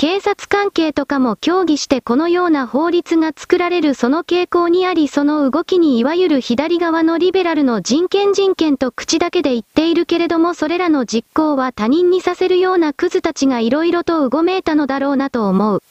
[0.04, 15.82] 警察関係とかも協議してこのような法律が作られるその傾向にありその動きにいわゆる左側のリベラルの人権人権と口だけで言っているけれどもそれらの実行は他人にさせるようなクズたちが色々とうごめいたのだろうなと思う。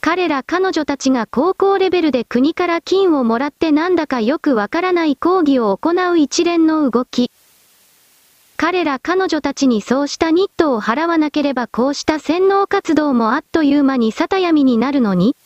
[0.00, 7.32] 彼ら彼女たちが高校レベルで国から金をもらってなんだかよくわからない講義を行う一連の動き。
[8.60, 15.36] 彼ら彼女たちにそうしたニットを払わなければこうした洗脳活動もあっという間に沙闇になるのに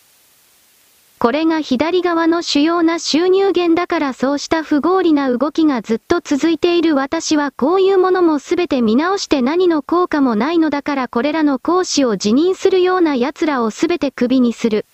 [1.19, 14.87] これが左側の主要な収入源だからそうした不合理な動きがずっと続いている私はこういうものもすべて見直して何の効果もないのだからこれらの講師を辞任するような奴らをすべて首にする。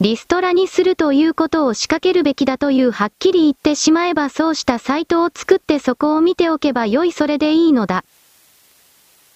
[0.00, 8.04] リストラにするということを仕掛けるべきだというはっきり言ってしまえばそうしたサイトを作ってそこを見ておけば良いそれでいいのだ。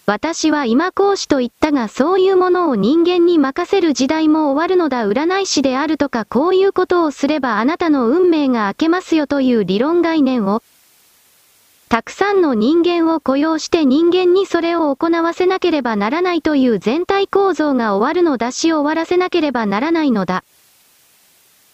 [0.07, 10.63] 私は今講師と言ったがそういうものを人間に任せる時代も終わるのだ占い師であるとかこういうことをすればあなたの運命が明けますよという理論概念を
[11.89, 20.43] たくさんの人間を雇用して人間にそれを行わせなければならないという全体構造が終わるのだし終わらせなければならないのだ。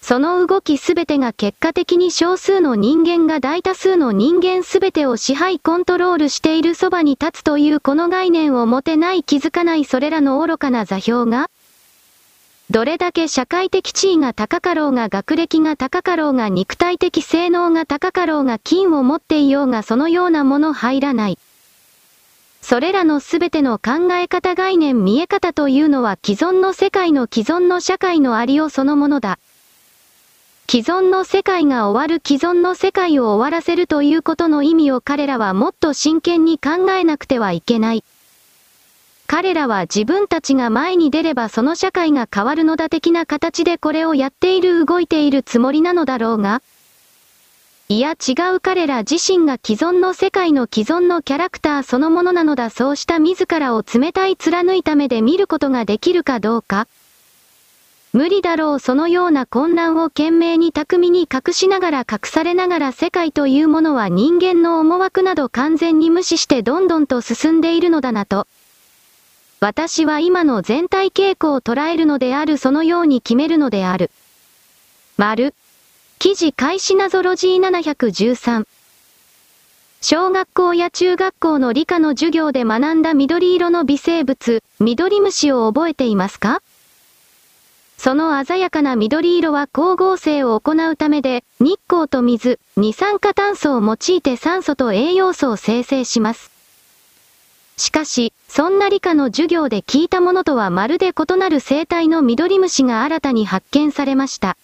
[0.09, 11.51] その動きすべてが結果的に少数の人間が大多数の人間すべてを支配コントロールしているそばに立つというこの概念を持てない気づかないそれらの愚かな座標が
[12.71, 21.39] どれだけ社会的地位が高かろうが学歴が高かろうが肉体的性能が高かろうが金を持っていようがそのようなもの入らない。
[22.63, 29.39] それらのすべての考え方概念見え方というのは既存の世界の既存の社会のありよそのものだ。
[30.71, 38.05] 既存の世界が終わる既存の世界を終わらせるということの意味を彼らはもっと真剣に考えなくてはいけない。
[39.27, 46.61] 彼らは自分たちが前に出ればその社会が変わるのだ的な形でこれをやっている動いているつもりなのだろうが、
[47.89, 56.89] いや違う彼ら自身が既存の世界の既存のキャラクターそのものなのだそうした自らを冷たい貫いた目で見ることができるかどうか。
[58.15, 68.47] 無理だろうそのような混乱を懸命に巧みに隠しながら隠されながら世界というものは人間の思惑など完全に無視してどんどんと進んでいるのだなと。
[69.61, 74.11] 私は今の全体傾向を捉えるのであるそのように決めるのである。
[75.17, 75.53] 丸。
[76.19, 78.67] 記事開始ナゾロジー713。
[80.01, 86.63] 小学校や中学校の理科の授業で学んだ緑色の微生物、緑虫を覚えていますか？
[87.99, 96.53] その鮮やかな緑色は光合成を行うためで、日光と水、二酸化炭素を用いて酸素と栄養素を生成します。
[97.77, 104.57] しかし、そんな理科の授業で聞いたものとはまるで異なる生態の緑虫が新たに発見されました。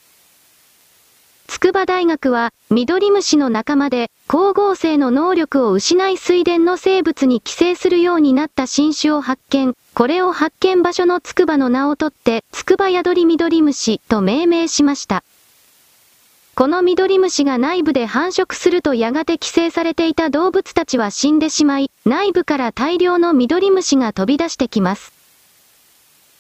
[1.49, 9.75] 筑波大学は、緑虫の仲間で、光合成の能力を失い水田の生物に寄生するようになった新種を発見。
[9.95, 15.23] これを発見場所の筑波の名を取って、筑波宿り緑虫と命名しました。
[16.57, 25.13] この緑虫が内部で繁殖するとやがて寄生されていた動物たちは死んでしまい、内部から大量の緑虫が飛び出してきます。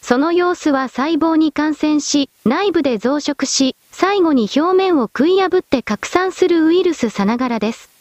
[0.02, 7.93] その様子は細胞に感染し、内部で増殖し、最後に表面を食い破って拡散するウイルスさながらです。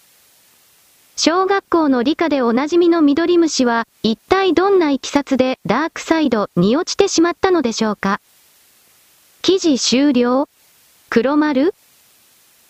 [1.26, 8.20] 小学校の理科でおなじみの緑虫は、一体どんな経緯でダークサイドに落ちてしまったのでしょうか？
[9.42, 10.50] 記事終了？
[11.10, 11.74] 黒丸？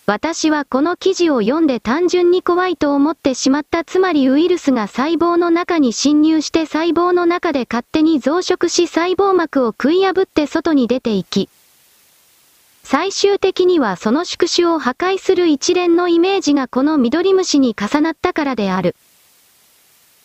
[0.06, 3.82] 私はこの記事を読んで単純に怖いと思ってしまった。
[3.82, 11.48] つまりウイルスが細胞の中に侵入して細胞の中で勝手に増殖し細胞膜を食い破って外に出ていき、
[12.84, 18.94] 最終的にはその宿主を破壊する一連のイメージがこの緑虫に重なったからである。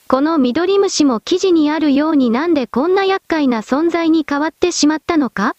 [0.10, 5.55] この緑虫も記事にあるようになんでこんな厄介な存在に変わってしまったのか？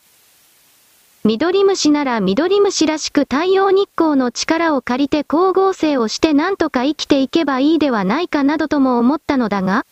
[1.24, 9.86] 緑虫なら緑虫らしく太陽日光の力を借りて光合成をしてなんとか生きていけばいいではないかなどとも思ったのだが、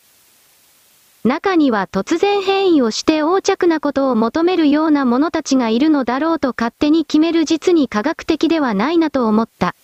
[1.25, 9.75] 中には突然変異をして横着なことを求めるような者たちがいるのだろうと勝手に決める実に科学的ではないなと思った。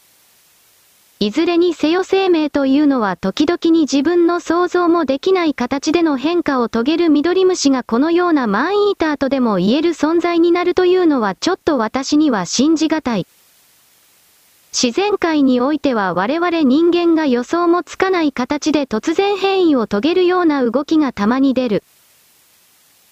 [1.20, 13.28] いずれにせよ生命というのは時々に自分の想像もできない形での変化を遂げる緑虫がこのようなマンイーターとでも言える存在になるというのはちょっと私には信じがたい。
[14.78, 21.84] 自然界においては我々人間が予想もつかない形で突然変異を遂げるような動きがたまに出る。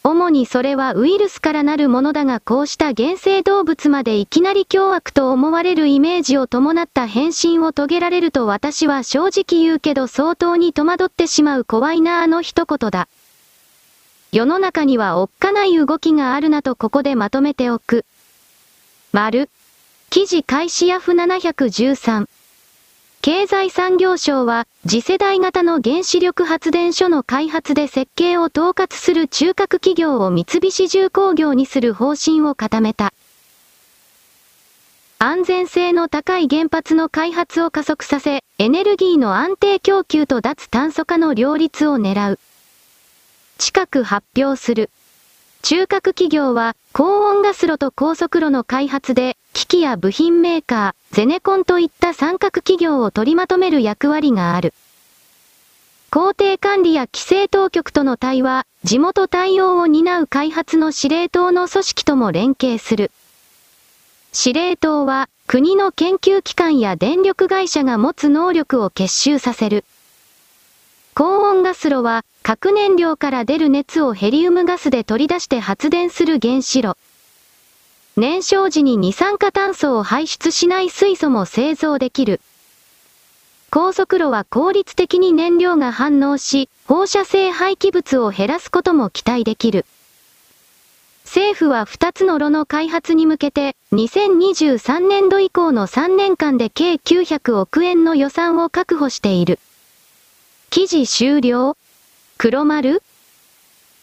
[0.04, 13.08] 主にそれはウイルスからなるものだがこうした原生動物までいきなり凶悪と思われるイメージを伴った変身を遂げられると私は正直言うけど相当に戸惑ってしまう怖いなあの一言だ。
[14.34, 18.04] 世の中にはおっかない動きがあるなとここでまとめておく。
[19.14, 19.48] 丸。
[20.14, 22.28] 記事開始 F713。
[23.24, 33.12] 経済産業省は、次世代型の原子力発電所の開発で設計を統括する中核企業を三菱重工業にする方針を固めた。
[35.18, 42.40] 安全性の高い原発の開発を加速させ、エネルギーの安定供給と脱炭素化の両立を狙う。
[43.58, 44.92] 近く発表する。
[45.64, 54.74] 中核企業は、高温ガス炉と高速炉の開発で、機器や部品メーカー、ゼネコンといった三角企業を取りまとめる役割がある。
[56.10, 63.12] 工程管理や規制当局との対話、地元対応を担う開発の司令塔の組織とも連携する。
[64.32, 69.86] 司令塔は、国の研究機関や電力会社が持つ能力を結集させる。
[71.14, 76.98] 高温ガス炉は、核燃料から出る熱をヘリウムガスで取り出して発電する原子炉。
[78.16, 82.42] 燃焼時に二酸化炭素を排出しない水素も製造できる。
[83.72, 89.88] 高速炉は効率的に燃料が反応し、放射性廃棄物を減らすことも期待できる。
[91.26, 99.58] 政府は2つの炉の開発に向けて、2023年度以降の3年間で計900億円の予算を確保している。
[100.70, 101.76] 記事終了
[102.38, 103.02] 黒丸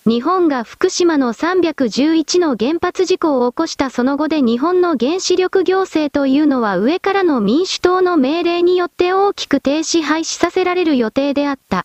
[0.07, 11.85] 日本が福島の311の原発事故を起こしたその後で日本の原子力行政というのは上からの民主党の命令によって大きく停止廃止させられる予定であった。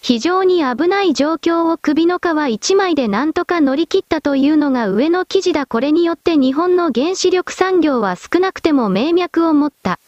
[0.00, 9.98] 非常に危ない状況を首の皮一枚でなんとか乗り切ったというのが上の記事だこれによって日本の原子力産業は少なくても命脈を持った。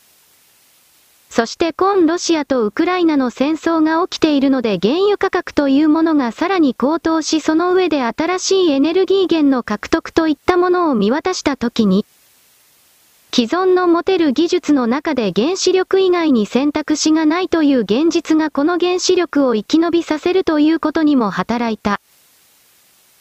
[1.31, 12.07] そして今ロシアとウクライナの戦争が起きているので原油価格というものがさらに高騰しその上で新しいエネルギー源の獲得といったものを見渡したときに、
[13.31, 22.01] 既存の持てる技術の中で原子力以外に選択肢がないという現実がこの原子力を生き延びさせるということにも働いた。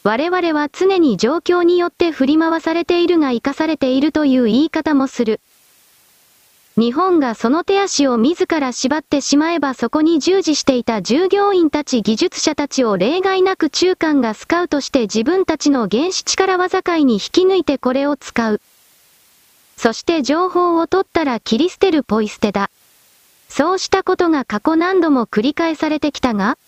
[0.03, 5.41] 我々は常に状況によって振り回されているが生かされているという言い方もする。
[6.78, 18.62] 日本がその手足を自ら縛ってしまえばそこに従事していた従業員たち技術者たちを例外なく中間がスカウトして自分たちの原始力技界に引き抜いてこれを使う。
[19.76, 22.70] そして情報を取ったら切り捨てるポイ捨てだ。
[23.50, 26.60] そうしたことが過去何度も繰り返されてきたが、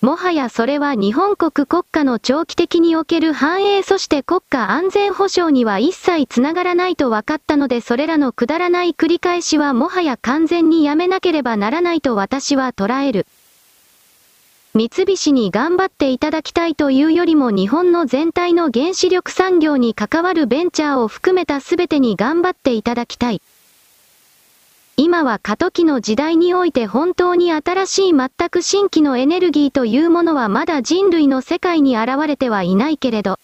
[0.00, 13.26] もはやそれは日本国国家の長期的における繁栄そして国家安全保障には一切つながらないと分かったのでそれらのくだらない繰り返しはもはや完全にやめなければならないと私は捉える。
[14.72, 23.42] 三菱に頑張っていただきたいというよりも日本の全体の原子力産業に関わるベンチャーを含めた全てに頑張っていただきたい。
[25.00, 33.38] 今は過渡期の時代において本当に新しい全く新規のエネルギーというものはまだ人類の世界に現れてはいないけれど、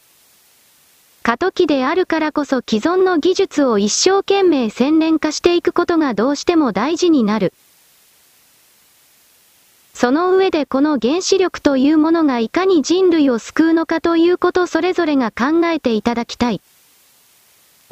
[1.23, 7.53] 過渡期であるからこそ既存の技術を一生懸命洗練化していくことがどうしても大事になる。
[9.93, 16.61] その上でこの原子力というものがいかに人類を救うのかということそれぞれが考えていただきたい。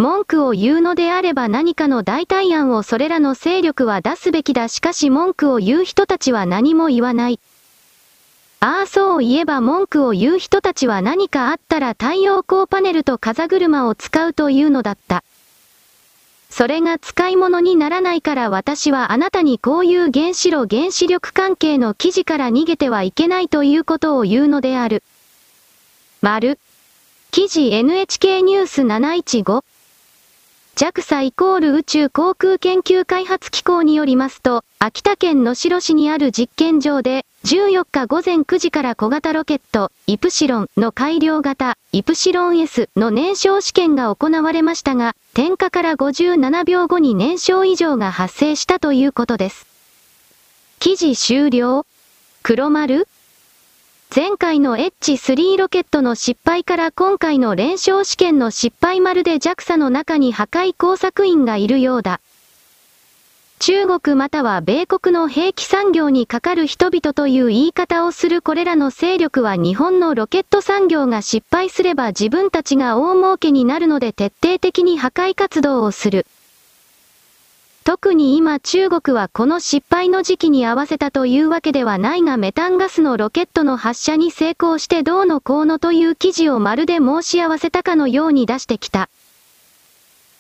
[0.03, 7.39] 文句を言うのであれば何かの代替案をそれらの勢力は出すべきだしかし文句を言う人たちは何も言わない。
[8.59, 15.23] ああそう言えば文句を言う人たちは何かあったら太陽光パネルと風車を使うというのだった。
[16.51, 25.05] それが使い物にならないから私はあなたにこういう原子炉原子力関係の記事から逃げてはいけないということを言うのである。
[26.23, 26.59] 丸。
[27.31, 29.63] 記事 NHK ニュース715
[30.75, 49.67] JAXA イコール宇宙航空研究開発機構によりますと、秋田県能代市にある実験場で、14日午前9時から小型ロケット、イプシロンの改良型、イプシロン S の燃焼試験が行われましたが、点火から57秒後に燃焼異常が発生したということです。
[50.79, 51.85] 記事終了
[52.43, 53.07] 黒丸
[54.15, 62.21] 前回の H3 ロケットの失敗から今回の連勝試験の失敗まるで JAXA の中に破壊工作員がいるようだ。
[63.59, 76.27] 中国または米国の兵器産業にかかる人々という言い方をするこれらの勢力は日本のロケット産業が失敗すれば自分たちが大儲けになるので徹底的に破壊活動をする。
[77.85, 89.09] 特に今中国はこの失敗の時期に合わせたというわけではないがメタンガスのロケットの発射に成功してどうのこうのという記事をまるで申し合わせたかのように出してきた。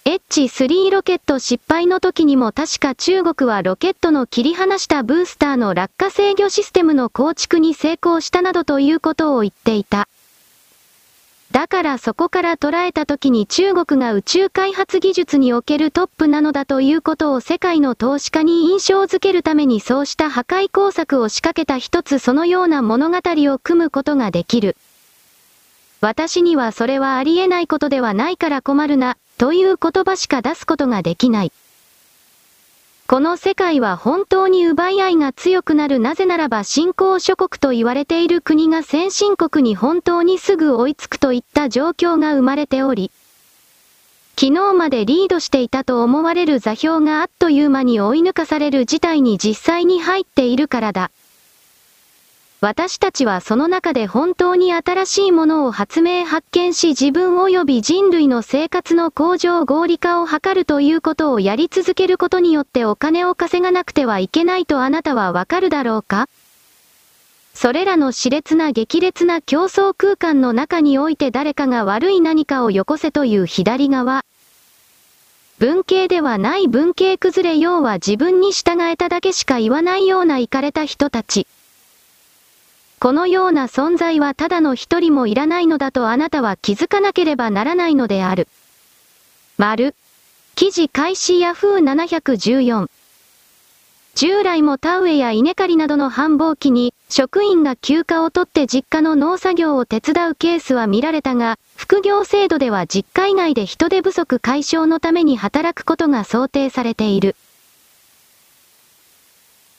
[0.04, 10.08] H3 ロケット失敗の時にも確か中国はロケットの切り離したブースターの落下制御システムの構築に成功したなどということを言っていた。
[11.52, 24.78] だからそこから捉えた時に中国が宇宙開発技術におけるトップなのだということを世界の投資家に印象づけるためにそうした破壊工作を仕掛けた一つそのような物語を組むことができる。
[26.00, 31.52] 私にはそれはありえないことではないから困るな、という言葉しか出すことができない。
[33.06, 43.10] この世界は本当に奪い合いが強くなるなぜならば新興諸国と言われている国が先進国に本当にすぐ追いつくといった状況が生まれており、
[44.40, 51.10] 昨日までリードしていたと思われる座標があっという間に追い抜かされる事態に実際に入っているからだ。
[52.62, 66.28] 私たちはその中で本当に新しいものを発明発見し自分及び人類の生活の向上合理化を図るということをやり続けることによってお金を稼がなくてはいけないとあなたはわかるだろうか？
[67.52, 74.24] それらの熾烈な激烈な競争空間の中において誰かが悪い何かをよこせという左側。
[75.58, 81.48] 文系ではない文系崩れ要は自分に従えただけしか言わないようなイかれた人たち。
[83.02, 88.46] このような存在はただの一人もいらないのだとあなたは気づかなければならないのである。
[89.58, 89.96] 丸。
[90.54, 92.88] 記事開始ヤフー714。
[94.14, 107.34] 従来も田植えや稲刈りなどの繁忙期に、職員が休暇を取って実家の農作業を手伝うケースは見られたが、副業制度では実家以外で人手不足解消のために働くことが想定されている。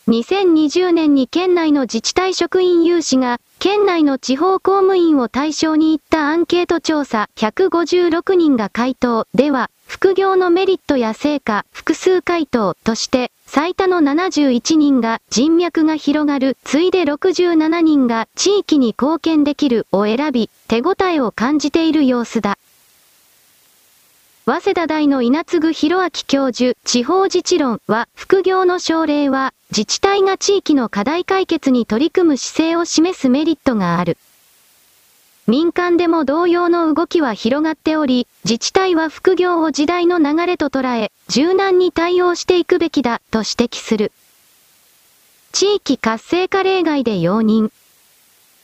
[0.09, 22.57] 2020年に県内の自治体職員有志が、県内の地方公務員を対象に行ったアンケート調査156人が回答では、副業のメリットや成果、複数回答として、最多の71人が人脈が広がる、ついで67人が地域に貢献できるを選び、手応えを感じている様子だ。
[24.45, 34.19] 早稲田大の稲継博明教授、地方自治論は、副業の奨励は、自治体が地域の課題解決に取り組む姿勢を示すメリットがある。
[35.47, 44.11] 民間でも同様の動きは広がっており、自治体は副業を時代の流れと捉え、柔軟に対応していくべきだ、と指摘する。
[45.53, 47.71] 地域活性化例外で容認。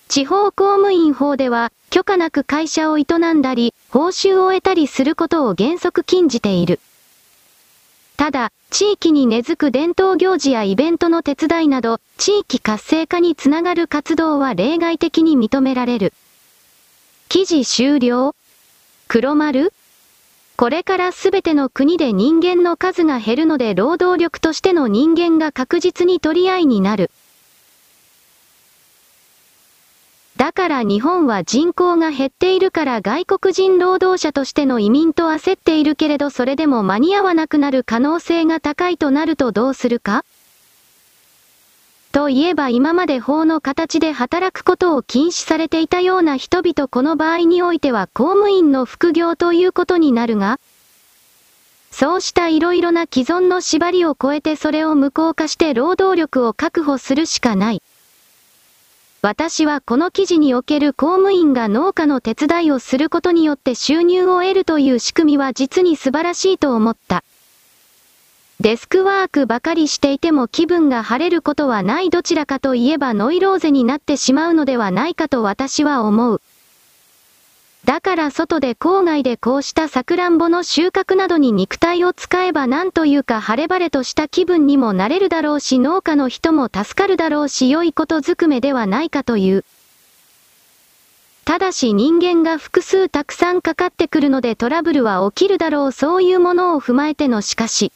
[0.09, 6.79] 地方公務員法では、許可なく会社を営んだり、報酬を得たりすることを原則禁じている。
[8.19, 16.11] ただ、地域に根付く伝統行事やイベントの手伝いなど、地域活性化につながる活動は例外的に認められる。
[17.29, 18.35] 記事終了
[19.07, 19.71] 黒丸
[20.57, 27.11] これからすべての国で人間の数が減るので労働力としての人間が確実に取り合いになる。
[30.39, 40.23] だから日本は人口が減っているから外国人労働者としての移民と焦っているけれどそれでも間に合わなくなる可能性が高いとなるとどうするか
[42.13, 50.57] といえば今まで法の形で働くことを禁止されていたような人々この場合においては公務員の副業ということになるが、
[51.91, 57.81] そうした色々な既存の縛りを超えてそれを無効化して労働力を確保するしかない。
[59.21, 67.25] 私はこの記事における公務員が農家の手伝いをすることによって収入を得るという仕組みは実に素晴らしいと思った。
[68.61, 76.41] デスクワークばかりしていても気分が晴れることはないどちらかといえばノイローゼになってしまうのではないかと私は思う。
[77.85, 89.65] だから外で郊外でこうしたサクランボの収穫などに肉体を使えばなんというか晴れ晴れとした気分にもなれるだろうし農家の人も助かるだろうし良いことずくめではないかという。
[91.45, 97.91] ただし人間が複数たくさんかかってくるのでトラブルは起きるだろうそういうものを踏まえてのしかし。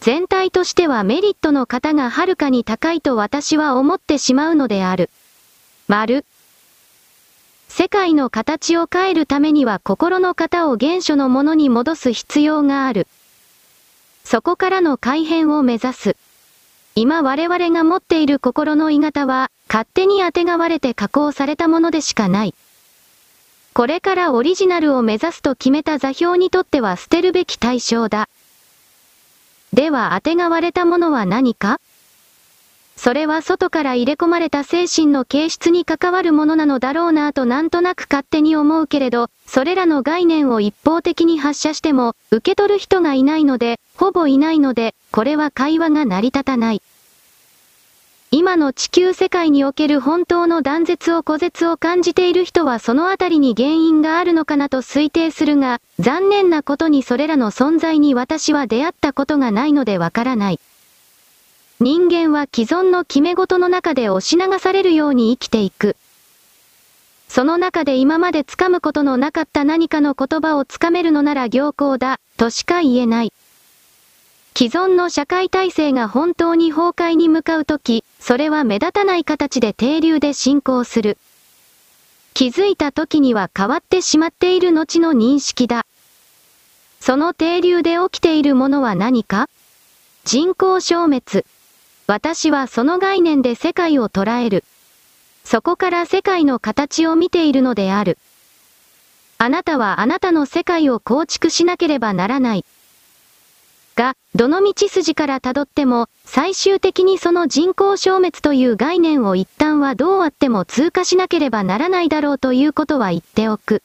[0.00, 5.08] 全体としてはメリットの方がはるかに高いと私は思ってしまうのである。
[5.88, 6.24] 丸。
[7.78, 13.06] 世界の形を変えるためには心の型を原初のものに戻す必要がある。
[14.24, 16.16] そこからの改変を目指す。
[16.94, 22.54] 今我々が持っている心の鋳型は、勝手に当てがわれて加工されたものでしかない。
[23.74, 28.30] これからオリジナルを目指すと決めた座標にとっては捨てるべき対象だ。
[29.74, 31.78] では当てがわれたものは何か？
[32.96, 46.82] それは外から入れ込まれた精神の形質に関わるものなのだろうなぁとなんとなく勝手に思うけれど、それらの概念を一方的に発射しても、受け取る人がいないので、ほぼいないので、これは会話が成り立たない。
[48.32, 60.60] 今の地球世界における本当の断絶を孤絶を感じている人はそのあたりに原因があるのかなと推定するが、残念なことにそれらの存在に私は出会ったことがないのでわからない。
[61.78, 65.94] 人間は既存の決め事の中で押し流されるように生きていく。
[67.28, 73.32] その中で今まで掴むことのなかった何かの言葉を掴めるのなら行幸だ、としか言えない。
[74.56, 81.18] 既存の社会体制が本当に崩壊に向かうとき、それは目立たない形で停留で進行する。
[82.32, 85.84] 気づいた時には変わってしまっている後の認識だ。
[87.00, 89.50] その停留で起きているものは何か？
[90.24, 91.44] 人口消滅。
[92.06, 94.64] 私はその概念で世界を捉える。
[95.44, 98.18] そこから世界の形を見ているのである。
[99.38, 102.64] あなたはあなたの世界を構築しなければならない。
[103.96, 113.82] が、どの道筋から辿っても、最終的にその人口消滅という概念を一旦はどうあっても通過しなければならないだろうということは言っておく。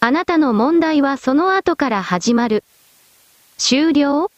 [0.00, 2.64] あなたの問題はその後から始まる。
[3.58, 4.30] 終了？